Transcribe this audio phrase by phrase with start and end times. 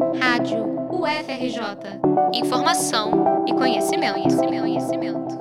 [0.00, 2.00] Rádio UFRJ.
[2.32, 5.38] Informação e conhecimento, conhecimento, conhecimento.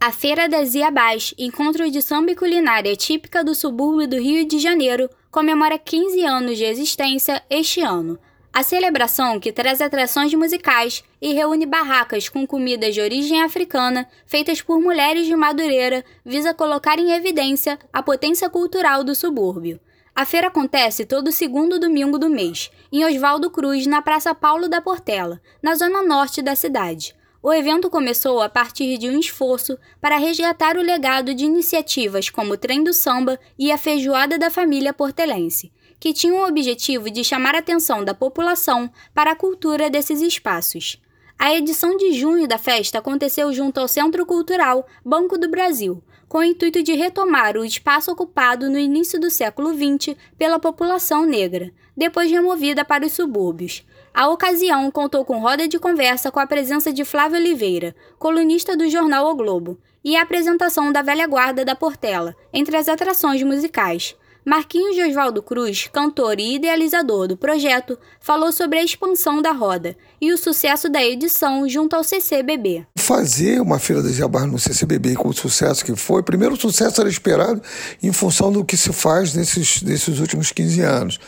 [0.00, 4.58] A Feira das Iabás, encontro de samba e culinária típica do subúrbio do Rio de
[4.58, 8.18] Janeiro, comemora 15 anos de existência este ano.
[8.50, 14.62] A celebração, que traz atrações musicais e reúne barracas com comidas de origem africana feitas
[14.62, 19.78] por mulheres de Madureira, visa colocar em evidência a potência cultural do subúrbio.
[20.14, 24.80] A feira acontece todo segundo domingo do mês, em Oswaldo Cruz, na Praça Paulo da
[24.80, 27.14] Portela, na zona norte da cidade.
[27.42, 32.54] O evento começou a partir de um esforço para resgatar o legado de iniciativas como
[32.54, 35.72] o Trem do Samba e a Feijoada da Família Portelense
[36.04, 41.00] que tinha o objetivo de chamar a atenção da população para a cultura desses espaços.
[41.38, 46.38] A edição de junho da festa aconteceu junto ao Centro Cultural Banco do Brasil, com
[46.38, 51.70] o intuito de retomar o espaço ocupado no início do século XX pela população negra,
[51.96, 53.84] depois removida para os subúrbios.
[54.12, 58.88] A ocasião contou com roda de conversa com a presença de Flávio Oliveira, colunista do
[58.88, 64.14] jornal O Globo, e a apresentação da velha guarda da Portela, entre as atrações musicais.
[64.44, 69.96] Marquinhos de Oswaldo Cruz, cantor e idealizador do projeto, falou sobre a expansão da roda
[70.20, 72.86] e o sucesso da edição junto ao CCBB.
[72.98, 77.00] Fazer uma Feira das Jabás no CCBB com o sucesso que foi, primeiro o sucesso
[77.00, 77.62] era esperado
[78.02, 81.18] em função do que se faz nesses, nesses últimos 15 anos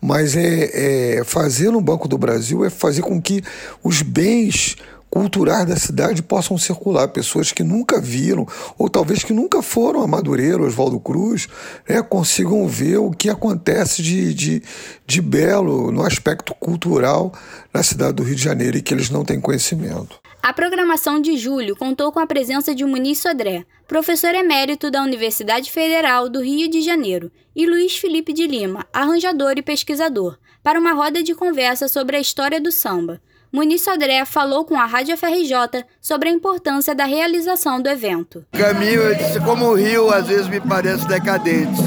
[0.00, 3.42] mas é, é, fazer no Banco do Brasil é fazer com que
[3.82, 4.76] os bens
[5.10, 7.08] culturais da cidade possam circular.
[7.08, 8.46] Pessoas que nunca viram,
[8.78, 11.48] ou talvez que nunca foram a Madureira, Oswaldo Cruz,
[11.88, 14.62] né, consigam ver o que acontece de, de,
[15.06, 17.32] de belo no aspecto cultural
[17.72, 20.20] na cidade do Rio de Janeiro e que eles não têm conhecimento.
[20.40, 25.70] A programação de julho contou com a presença de Muniz Sodré, professor emérito da Universidade
[25.70, 30.92] Federal do Rio de Janeiro, e Luiz Felipe de Lima, arranjador e pesquisador, para uma
[30.92, 33.20] roda de conversa sobre a história do samba.
[33.50, 38.44] Muniz Sodré falou com a Rádio FRJ sobre a importância da realização do evento.
[38.52, 39.00] Caminho,
[39.44, 41.80] como o Rio às vezes me parece decadente.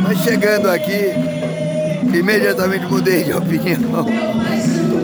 [0.00, 1.10] Mas chegando aqui,
[2.16, 4.06] imediatamente mudei de opinião.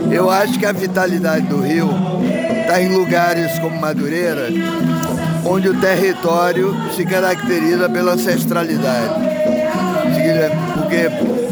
[0.09, 1.89] Eu acho que a vitalidade do Rio
[2.61, 4.47] está em lugares como Madureira,
[5.45, 9.15] onde o território se caracteriza pela ancestralidade.
[10.75, 11.09] Porque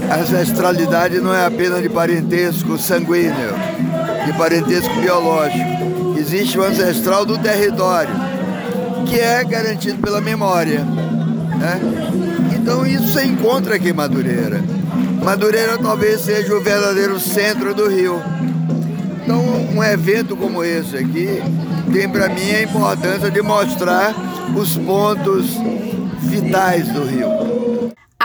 [0.09, 3.53] a ancestralidade não é apenas de parentesco sanguíneo,
[4.25, 6.15] de parentesco biológico.
[6.17, 8.13] Existe o ancestral do território,
[9.07, 10.79] que é garantido pela memória.
[10.79, 11.79] Né?
[12.55, 14.61] Então isso você encontra aqui em Madureira.
[15.23, 18.21] Madureira talvez seja o verdadeiro centro do Rio.
[19.23, 19.41] Então
[19.75, 21.41] um evento como esse aqui
[21.91, 24.13] tem para mim a importância de mostrar
[24.55, 25.47] os pontos
[26.21, 27.68] vitais do Rio.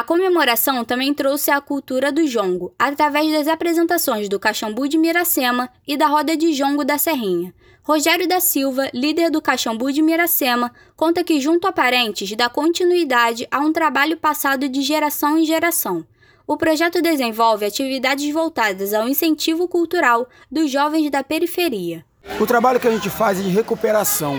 [0.04, 5.70] A comemoração também trouxe a cultura do jongo, através das apresentações do Caxambu de Miracema
[5.88, 7.54] e da Roda de Jongo da Serrinha.
[7.82, 13.48] Rogério da Silva, líder do Caxambu de Miracema, conta que junto a parentes dá continuidade
[13.50, 16.04] a um trabalho passado de geração em geração.
[16.46, 22.04] O projeto desenvolve atividades voltadas ao incentivo cultural dos jovens da periferia.
[22.38, 24.36] O trabalho que a gente faz é de recuperação,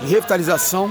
[0.00, 0.88] de revitalização,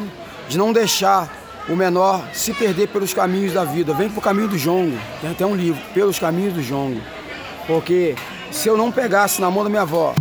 [0.50, 3.94] de não deixar o menor se perder pelos caminhos da vida.
[3.94, 4.98] Vem pro caminho do jongo.
[5.22, 7.02] Tem até um livro, Pelos Caminhos do Jongo.
[7.66, 8.16] Porque
[8.52, 10.14] se eu não pegasse na mão da minha avó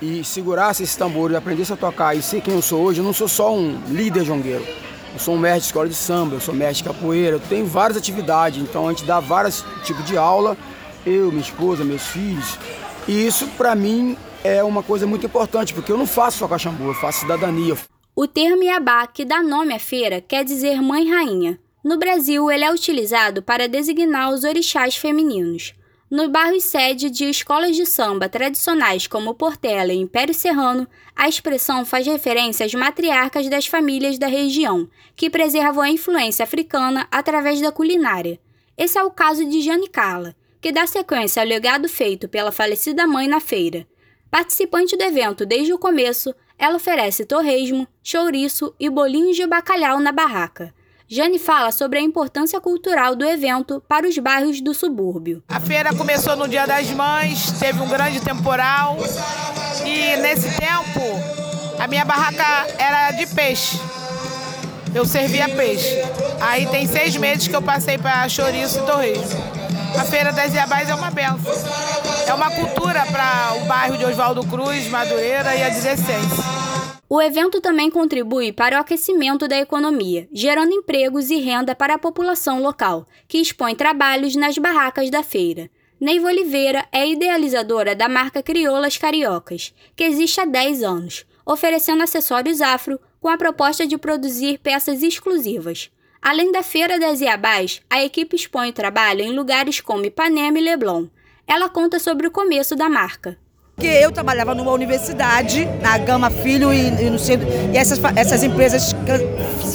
[0.00, 3.04] e segurasse esse tambor e aprendesse a tocar e ser quem eu sou hoje, eu
[3.04, 4.64] não sou só um líder jongueiro.
[5.12, 7.66] Eu sou um mestre de escola de samba, eu sou mestre de capoeira, eu tenho
[7.66, 10.56] várias atividades, então a gente dá vários tipos de aula,
[11.04, 12.58] eu, minha esposa, meus filhos.
[13.08, 16.84] E isso para mim é uma coisa muito importante, porque eu não faço só cachambu,
[16.84, 17.76] eu faço cidadania.
[18.20, 21.56] O termo Iabá, que dá nome à feira, quer dizer mãe-rainha.
[21.84, 25.72] No Brasil, ele é utilizado para designar os orixás femininos.
[26.10, 30.84] No bairro sede de escolas de samba tradicionais como Portela e Império Serrano,
[31.14, 37.06] a expressão faz referência às matriarcas das famílias da região, que preservam a influência africana
[37.12, 38.40] através da culinária.
[38.76, 43.06] Esse é o caso de Jane Carla, que dá sequência ao legado feito pela falecida
[43.06, 43.86] mãe na feira.
[44.28, 50.10] Participante do evento desde o começo, ela oferece torresmo, chouriço e bolinhos de bacalhau na
[50.10, 50.74] barraca.
[51.10, 55.42] Jane fala sobre a importância cultural do evento para os bairros do subúrbio.
[55.48, 58.98] A feira começou no Dia das Mães, teve um grande temporal
[59.86, 61.00] e nesse tempo
[61.78, 63.78] a minha barraca era de peixe.
[64.94, 65.94] Eu servia peixe.
[66.40, 69.40] Aí tem seis meses que eu passei para chouriço e torresmo.
[69.98, 71.38] A Feira das Iabás é uma benção.
[72.28, 76.44] É uma cultura para o bairro de Oswaldo Cruz, Madureira e adjacência.
[77.08, 81.98] O evento também contribui para o aquecimento da economia, gerando empregos e renda para a
[81.98, 85.70] população local, que expõe trabalhos nas barracas da feira.
[85.98, 92.60] Neiva Oliveira é idealizadora da marca Crioulas Cariocas, que existe há 10 anos, oferecendo acessórios
[92.60, 95.90] afro com a proposta de produzir peças exclusivas.
[96.20, 100.62] Além da Feira das Iabás, a equipe expõe o trabalho em lugares como Ipanema e
[100.62, 101.06] Leblon.
[101.50, 103.38] Ela conta sobre o começo da marca.
[103.78, 108.42] Porque eu trabalhava numa universidade, na Gama Filho e, e no centro, e essas, essas
[108.42, 108.92] empresas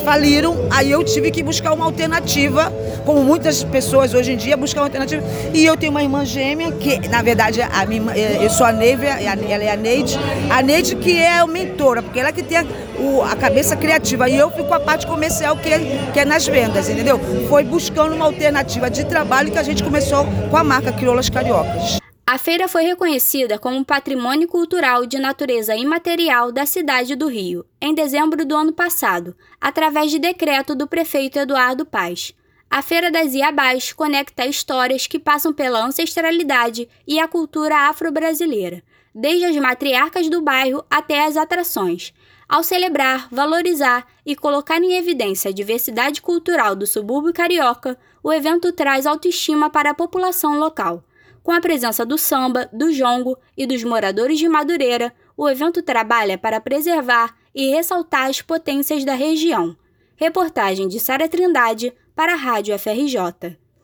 [0.03, 2.69] faliram, aí eu tive que buscar uma alternativa,
[3.05, 5.23] como muitas pessoas hoje em dia buscam uma alternativa.
[5.53, 9.05] E eu tenho uma irmã gêmea, que na verdade a minha, eu sou a Neiva,
[9.05, 10.19] ela é a Neide.
[10.49, 12.65] A Neide que é a mentora, porque ela que tem a,
[12.99, 15.79] o, a cabeça criativa e eu fico com a parte comercial que é,
[16.11, 17.17] que é nas vendas, entendeu?
[17.47, 22.02] Foi buscando uma alternativa de trabalho que a gente começou com a marca Crioulas Cariocas.
[22.33, 27.93] A feira foi reconhecida como Patrimônio Cultural de Natureza Imaterial da cidade do Rio, em
[27.93, 32.33] dezembro do ano passado, através de decreto do prefeito Eduardo Paz.
[32.71, 38.81] A Feira das Iabás conecta histórias que passam pela ancestralidade e a cultura afro-brasileira,
[39.13, 42.15] desde as matriarcas do bairro até as atrações.
[42.49, 48.71] Ao celebrar, valorizar e colocar em evidência a diversidade cultural do subúrbio carioca, o evento
[48.71, 51.03] traz autoestima para a população local.
[51.43, 56.37] Com a presença do samba, do jongo e dos moradores de Madureira, o evento trabalha
[56.37, 59.75] para preservar e ressaltar as potências da região.
[60.15, 63.57] Reportagem de Sara Trindade para a Rádio FRJ.